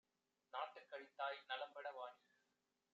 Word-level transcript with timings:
நாட்டுக் 0.53 0.89
கழித்தாய் 0.91 1.39
நலம்பட 1.47 1.87
வாநீ 1.91 2.21